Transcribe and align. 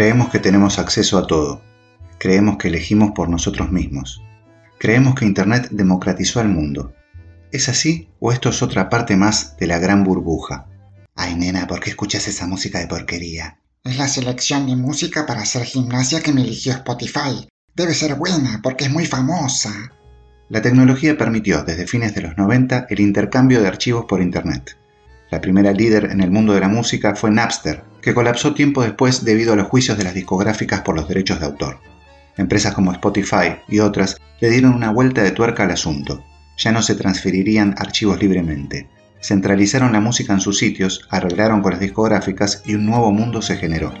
Creemos 0.00 0.30
que 0.30 0.38
tenemos 0.38 0.78
acceso 0.78 1.18
a 1.18 1.26
todo. 1.26 1.60
Creemos 2.18 2.56
que 2.56 2.68
elegimos 2.68 3.10
por 3.14 3.28
nosotros 3.28 3.70
mismos. 3.70 4.22
Creemos 4.78 5.14
que 5.14 5.26
Internet 5.26 5.68
democratizó 5.72 6.40
el 6.40 6.48
mundo. 6.48 6.94
¿Es 7.52 7.68
así 7.68 8.08
o 8.18 8.32
esto 8.32 8.48
es 8.48 8.62
otra 8.62 8.88
parte 8.88 9.14
más 9.14 9.58
de 9.58 9.66
la 9.66 9.78
gran 9.78 10.02
burbuja? 10.02 10.64
Ay, 11.14 11.34
nena, 11.34 11.66
¿por 11.66 11.80
qué 11.80 11.90
escuchas 11.90 12.26
esa 12.28 12.46
música 12.46 12.78
de 12.78 12.86
porquería? 12.86 13.58
Es 13.84 13.98
la 13.98 14.08
selección 14.08 14.66
de 14.66 14.74
música 14.74 15.26
para 15.26 15.42
hacer 15.42 15.64
gimnasia 15.64 16.22
que 16.22 16.32
me 16.32 16.44
eligió 16.44 16.72
Spotify. 16.72 17.46
Debe 17.74 17.92
ser 17.92 18.14
buena 18.14 18.60
porque 18.62 18.84
es 18.84 18.90
muy 18.90 19.04
famosa. 19.04 19.92
La 20.48 20.62
tecnología 20.62 21.18
permitió 21.18 21.62
desde 21.62 21.86
fines 21.86 22.14
de 22.14 22.22
los 22.22 22.38
90 22.38 22.86
el 22.88 23.00
intercambio 23.00 23.60
de 23.60 23.68
archivos 23.68 24.06
por 24.08 24.22
Internet. 24.22 24.78
La 25.30 25.40
primera 25.40 25.72
líder 25.72 26.06
en 26.10 26.20
el 26.20 26.30
mundo 26.30 26.52
de 26.52 26.60
la 26.60 26.68
música 26.68 27.14
fue 27.14 27.30
Napster, 27.30 27.84
que 28.02 28.14
colapsó 28.14 28.52
tiempo 28.52 28.82
después 28.82 29.24
debido 29.24 29.52
a 29.52 29.56
los 29.56 29.68
juicios 29.68 29.96
de 29.96 30.04
las 30.04 30.14
discográficas 30.14 30.80
por 30.80 30.96
los 30.96 31.06
derechos 31.06 31.38
de 31.38 31.46
autor. 31.46 31.78
Empresas 32.36 32.74
como 32.74 32.92
Spotify 32.92 33.56
y 33.68 33.78
otras 33.78 34.16
le 34.40 34.50
dieron 34.50 34.74
una 34.74 34.90
vuelta 34.90 35.22
de 35.22 35.30
tuerca 35.30 35.64
al 35.64 35.70
asunto. 35.70 36.24
Ya 36.56 36.72
no 36.72 36.82
se 36.82 36.94
transferirían 36.94 37.74
archivos 37.78 38.20
libremente. 38.20 38.88
Centralizaron 39.20 39.92
la 39.92 40.00
música 40.00 40.32
en 40.32 40.40
sus 40.40 40.58
sitios, 40.58 41.06
arreglaron 41.10 41.62
con 41.62 41.72
las 41.72 41.80
discográficas 41.80 42.62
y 42.64 42.74
un 42.74 42.86
nuevo 42.86 43.12
mundo 43.12 43.40
se 43.42 43.56
generó. 43.56 43.92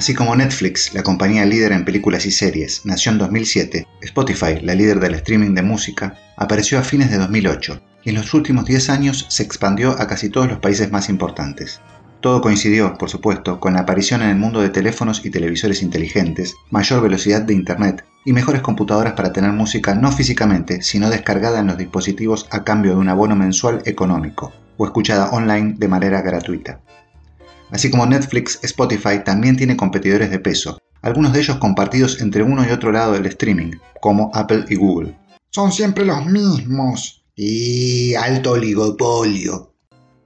Así 0.00 0.14
como 0.14 0.34
Netflix, 0.34 0.94
la 0.94 1.02
compañía 1.02 1.44
líder 1.44 1.72
en 1.72 1.84
películas 1.84 2.24
y 2.24 2.30
series, 2.30 2.86
nació 2.86 3.12
en 3.12 3.18
2007, 3.18 3.86
Spotify, 4.00 4.58
la 4.62 4.74
líder 4.74 4.98
del 4.98 5.12
streaming 5.16 5.54
de 5.54 5.60
música, 5.60 6.16
apareció 6.38 6.78
a 6.78 6.82
fines 6.82 7.10
de 7.10 7.18
2008 7.18 7.82
y 8.04 8.08
en 8.08 8.14
los 8.14 8.32
últimos 8.32 8.64
10 8.64 8.88
años 8.88 9.26
se 9.28 9.42
expandió 9.42 9.90
a 9.90 10.06
casi 10.06 10.30
todos 10.30 10.48
los 10.48 10.58
países 10.58 10.90
más 10.90 11.10
importantes. 11.10 11.82
Todo 12.22 12.40
coincidió, 12.40 12.96
por 12.96 13.10
supuesto, 13.10 13.60
con 13.60 13.74
la 13.74 13.80
aparición 13.80 14.22
en 14.22 14.30
el 14.30 14.36
mundo 14.36 14.62
de 14.62 14.70
teléfonos 14.70 15.22
y 15.22 15.28
televisores 15.28 15.82
inteligentes, 15.82 16.54
mayor 16.70 17.02
velocidad 17.02 17.42
de 17.42 17.52
Internet 17.52 18.02
y 18.24 18.32
mejores 18.32 18.62
computadoras 18.62 19.12
para 19.12 19.34
tener 19.34 19.52
música 19.52 19.94
no 19.94 20.10
físicamente, 20.12 20.80
sino 20.80 21.10
descargada 21.10 21.60
en 21.60 21.66
los 21.66 21.76
dispositivos 21.76 22.48
a 22.50 22.64
cambio 22.64 22.92
de 22.92 23.00
un 23.00 23.10
abono 23.10 23.36
mensual 23.36 23.82
económico, 23.84 24.50
o 24.78 24.86
escuchada 24.86 25.28
online 25.28 25.74
de 25.76 25.88
manera 25.88 26.22
gratuita. 26.22 26.80
Así 27.72 27.90
como 27.90 28.06
Netflix, 28.06 28.58
Spotify 28.62 29.22
también 29.24 29.56
tiene 29.56 29.76
competidores 29.76 30.30
de 30.30 30.38
peso, 30.38 30.78
algunos 31.02 31.32
de 31.32 31.40
ellos 31.40 31.58
compartidos 31.58 32.20
entre 32.20 32.42
uno 32.42 32.64
y 32.66 32.72
otro 32.72 32.92
lado 32.92 33.12
del 33.12 33.26
streaming, 33.26 33.72
como 34.00 34.30
Apple 34.34 34.64
y 34.68 34.76
Google. 34.76 35.16
Son 35.50 35.72
siempre 35.72 36.04
los 36.04 36.26
mismos. 36.26 37.24
Y 37.34 38.14
alto 38.14 38.52
oligopolio. 38.52 39.72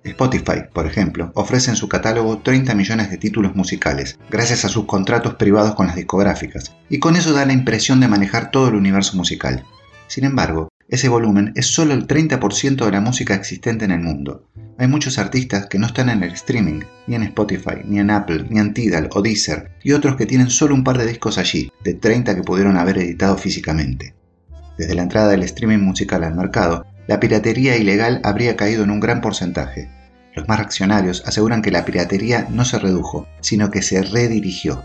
Spotify, 0.03 0.65
por 0.73 0.87
ejemplo, 0.87 1.33
ofrece 1.35 1.71
en 1.71 1.77
su 1.77 1.89
catálogo 1.89 2.39
30 2.39 2.75
millones 2.75 3.11
de 3.11 3.17
títulos 3.17 3.55
musicales, 3.55 4.19
gracias 4.29 4.65
a 4.65 4.69
sus 4.69 4.85
contratos 4.85 5.35
privados 5.35 5.75
con 5.75 5.87
las 5.87 5.97
discográficas, 5.97 6.75
y 6.91 6.99
con 6.99 7.17
eso 7.17 7.33
da 7.33 7.47
la 7.47 7.53
impresión 7.53 8.01
de 8.01 8.09
manejar 8.09 8.51
todo 8.51 8.69
el 8.69 8.75
universo 8.75 9.17
musical. 9.17 9.65
Sin 10.09 10.25
embargo, 10.25 10.69
ese 10.89 11.09
volumen 11.09 11.53
es 11.57 11.69
solo 11.69 11.95
el 11.95 12.07
30% 12.07 12.85
de 12.85 12.91
la 12.91 13.01
música 13.01 13.35
existente 13.35 13.87
en 13.87 13.93
el 13.93 14.01
mundo. 14.01 14.45
Hay 14.77 14.89
muchos 14.89 15.19
artistas 15.19 15.67
que 15.67 15.79
no 15.79 15.87
están 15.87 16.09
en 16.09 16.25
el 16.25 16.33
streaming, 16.33 16.81
ni 17.07 17.15
en 17.15 17.23
Spotify, 17.23 17.77
ni 17.85 18.01
en 18.01 18.11
Apple, 18.11 18.47
ni 18.51 18.59
en 18.59 18.75
Tidal 18.75 19.09
o 19.13 19.23
Deezer, 19.23 19.71
y 19.85 19.93
otros 19.93 20.17
que 20.17 20.27
tienen 20.27 20.51
solo 20.51 20.75
un 20.75 20.83
par 20.83 20.99
de 20.99 21.07
discos 21.07 21.39
allí, 21.39 21.71
de 21.85 21.95
30 21.95 22.35
que 22.35 22.43
pudieron 22.43 22.77
haber 22.77 22.99
editado 22.99 23.37
físicamente. 23.37 24.15
Desde 24.77 24.97
la 24.97 25.03
entrada 25.03 25.29
del 25.29 25.45
streaming 25.45 25.79
musical 25.79 26.25
al 26.25 26.35
mercado, 26.35 26.85
la 27.07 27.21
piratería 27.21 27.77
ilegal 27.77 28.21
habría 28.25 28.57
caído 28.57 28.83
en 28.83 28.91
un 28.91 28.99
gran 28.99 29.21
porcentaje. 29.21 29.89
Los 30.35 30.49
más 30.49 30.59
reaccionarios 30.59 31.23
aseguran 31.25 31.63
que 31.63 31.71
la 31.71 31.85
piratería 31.85 32.49
no 32.51 32.65
se 32.65 32.81
redujo, 32.81 33.29
sino 33.41 33.71
que 33.71 33.83
se 33.83 34.03
redirigió. 34.03 34.83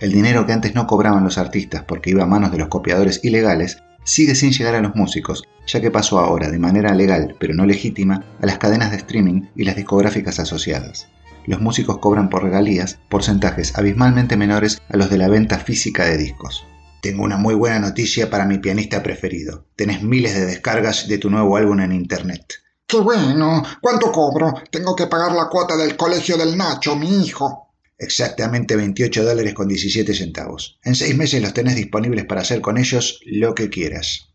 El 0.00 0.12
dinero 0.12 0.46
que 0.46 0.52
antes 0.52 0.74
no 0.76 0.86
cobraban 0.86 1.24
los 1.24 1.38
artistas 1.38 1.82
porque 1.82 2.10
iba 2.10 2.22
a 2.22 2.26
manos 2.26 2.52
de 2.52 2.58
los 2.58 2.68
copiadores 2.68 3.24
ilegales 3.24 3.82
sigue 4.06 4.34
sin 4.34 4.52
llegar 4.52 4.76
a 4.76 4.80
los 4.80 4.94
músicos, 4.94 5.44
ya 5.66 5.80
que 5.80 5.90
pasó 5.90 6.18
ahora 6.18 6.50
de 6.50 6.58
manera 6.58 6.94
legal 6.94 7.36
pero 7.38 7.52
no 7.52 7.66
legítima 7.66 8.24
a 8.40 8.46
las 8.46 8.58
cadenas 8.58 8.92
de 8.92 8.96
streaming 8.96 9.48
y 9.54 9.64
las 9.64 9.76
discográficas 9.76 10.38
asociadas. 10.38 11.08
Los 11.44 11.60
músicos 11.60 11.98
cobran 11.98 12.30
por 12.30 12.42
regalías 12.42 12.98
porcentajes 13.08 13.76
abismalmente 13.76 14.36
menores 14.36 14.80
a 14.88 14.96
los 14.96 15.10
de 15.10 15.18
la 15.18 15.28
venta 15.28 15.58
física 15.58 16.04
de 16.04 16.16
discos. 16.16 16.64
Tengo 17.02 17.24
una 17.24 17.36
muy 17.36 17.54
buena 17.54 17.78
noticia 17.78 18.30
para 18.30 18.46
mi 18.46 18.58
pianista 18.58 19.02
preferido. 19.02 19.66
Tenés 19.76 20.02
miles 20.02 20.34
de 20.34 20.46
descargas 20.46 21.06
de 21.06 21.18
tu 21.18 21.30
nuevo 21.30 21.56
álbum 21.56 21.80
en 21.80 21.92
internet. 21.92 22.54
¡Qué 22.86 22.98
bueno! 22.98 23.64
¿Cuánto 23.80 24.12
cobro? 24.12 24.54
Tengo 24.70 24.94
que 24.94 25.06
pagar 25.06 25.32
la 25.32 25.48
cuota 25.48 25.76
del 25.76 25.96
colegio 25.96 26.36
del 26.36 26.56
Nacho, 26.56 26.96
mi 26.96 27.24
hijo. 27.24 27.65
Exactamente 27.98 28.76
28 28.76 29.24
dólares 29.24 29.54
con 29.54 29.68
17 29.68 30.12
centavos. 30.12 30.78
En 30.84 30.94
seis 30.94 31.16
meses 31.16 31.40
los 31.40 31.54
tenés 31.54 31.76
disponibles 31.76 32.26
para 32.26 32.42
hacer 32.42 32.60
con 32.60 32.76
ellos 32.76 33.20
lo 33.24 33.54
que 33.54 33.70
quieras. 33.70 34.28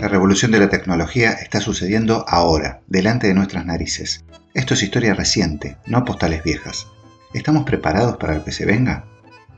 La 0.00 0.08
revolución 0.08 0.50
de 0.50 0.58
la 0.58 0.68
tecnología 0.68 1.32
está 1.32 1.60
sucediendo 1.60 2.26
ahora, 2.28 2.82
delante 2.88 3.28
de 3.28 3.34
nuestras 3.34 3.64
narices. 3.64 4.24
Esto 4.52 4.74
es 4.74 4.82
historia 4.82 5.14
reciente, 5.14 5.78
no 5.86 6.04
postales 6.04 6.42
viejas. 6.42 6.88
¿Estamos 7.32 7.64
preparados 7.64 8.18
para 8.18 8.34
lo 8.34 8.44
que 8.44 8.52
se 8.52 8.66
venga? 8.66 9.06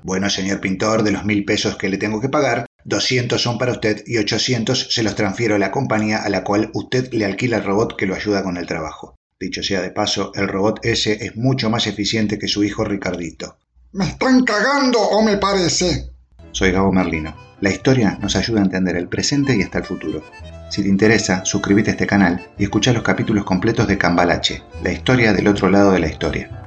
Bueno, 0.04 0.30
señor 0.30 0.60
pintor, 0.60 1.02
de 1.02 1.10
los 1.10 1.24
mil 1.24 1.44
pesos 1.44 1.76
que 1.76 1.88
le 1.88 1.96
tengo 1.96 2.20
que 2.20 2.28
pagar, 2.28 2.66
200 2.84 3.42
son 3.42 3.58
para 3.58 3.72
usted 3.72 4.04
y 4.06 4.18
800 4.18 4.88
se 4.90 5.02
los 5.02 5.16
transfiero 5.16 5.54
a 5.56 5.58
la 5.58 5.70
compañía 5.70 6.22
a 6.22 6.28
la 6.28 6.44
cual 6.44 6.70
usted 6.74 7.10
le 7.12 7.24
alquila 7.24 7.56
el 7.56 7.64
robot 7.64 7.96
que 7.96 8.06
lo 8.06 8.14
ayuda 8.14 8.44
con 8.44 8.56
el 8.58 8.66
trabajo. 8.66 9.13
Dicho 9.44 9.62
sea 9.62 9.82
de 9.82 9.90
paso, 9.90 10.32
el 10.34 10.48
robot 10.48 10.80
ese 10.82 11.22
es 11.22 11.36
mucho 11.36 11.68
más 11.68 11.86
eficiente 11.86 12.38
que 12.38 12.48
su 12.48 12.64
hijo 12.64 12.82
Ricardito. 12.82 13.58
¿Me 13.92 14.06
están 14.06 14.42
cagando 14.42 14.98
o 14.98 15.22
me 15.22 15.36
parece? 15.36 16.12
Soy 16.50 16.72
Gabo 16.72 16.90
Merlino. 16.90 17.36
La 17.60 17.68
historia 17.68 18.16
nos 18.22 18.36
ayuda 18.36 18.60
a 18.60 18.64
entender 18.64 18.96
el 18.96 19.06
presente 19.06 19.54
y 19.54 19.60
hasta 19.60 19.80
el 19.80 19.84
futuro. 19.84 20.24
Si 20.70 20.82
te 20.82 20.88
interesa, 20.88 21.44
suscríbete 21.44 21.90
a 21.90 21.92
este 21.92 22.06
canal 22.06 22.42
y 22.56 22.64
escucha 22.64 22.94
los 22.94 23.02
capítulos 23.02 23.44
completos 23.44 23.86
de 23.86 23.98
Cambalache, 23.98 24.62
la 24.82 24.92
historia 24.92 25.34
del 25.34 25.46
otro 25.46 25.68
lado 25.68 25.92
de 25.92 26.00
la 26.00 26.08
historia. 26.08 26.63